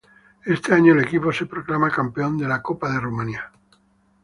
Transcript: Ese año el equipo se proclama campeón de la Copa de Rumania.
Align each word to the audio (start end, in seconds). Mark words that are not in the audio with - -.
Ese 0.43 0.73
año 0.73 0.93
el 0.93 1.01
equipo 1.05 1.31
se 1.31 1.45
proclama 1.45 1.91
campeón 1.91 2.35
de 2.35 2.47
la 2.47 2.59
Copa 2.59 2.89
de 2.91 2.99
Rumania. 2.99 3.51